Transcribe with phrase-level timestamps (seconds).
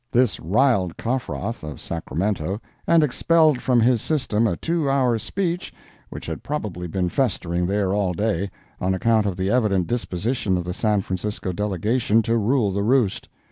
[0.11, 5.71] This riled Coffroth, of Sacramento, and expelled from his system a two hours' speech
[6.09, 10.63] which had probably been festering there all day, on account of the evident disposition of
[10.63, 13.29] the San Francisco delegation to rule the roost.